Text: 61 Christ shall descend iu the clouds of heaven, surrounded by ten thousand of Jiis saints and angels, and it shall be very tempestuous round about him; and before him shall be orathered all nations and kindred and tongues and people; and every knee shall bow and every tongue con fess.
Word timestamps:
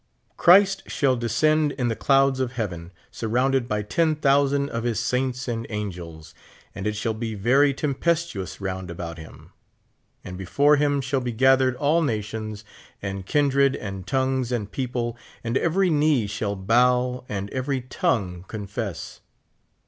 61 0.31 0.35
Christ 0.37 0.83
shall 0.87 1.15
descend 1.15 1.75
iu 1.77 1.87
the 1.87 1.95
clouds 1.95 2.39
of 2.39 2.53
heaven, 2.53 2.91
surrounded 3.11 3.67
by 3.67 3.83
ten 3.83 4.15
thousand 4.15 4.69
of 4.71 4.83
Jiis 4.83 4.95
saints 4.97 5.47
and 5.47 5.67
angels, 5.69 6.33
and 6.73 6.87
it 6.87 6.95
shall 6.95 7.13
be 7.13 7.35
very 7.35 7.71
tempestuous 7.71 8.59
round 8.59 8.89
about 8.89 9.19
him; 9.19 9.51
and 10.23 10.39
before 10.39 10.77
him 10.77 11.01
shall 11.01 11.21
be 11.21 11.31
orathered 11.35 11.75
all 11.77 12.01
nations 12.01 12.65
and 12.99 13.27
kindred 13.27 13.75
and 13.75 14.07
tongues 14.07 14.51
and 14.51 14.71
people; 14.71 15.17
and 15.43 15.55
every 15.55 15.91
knee 15.91 16.25
shall 16.25 16.55
bow 16.55 17.23
and 17.29 17.51
every 17.51 17.81
tongue 17.81 18.43
con 18.47 18.65
fess. 18.65 19.19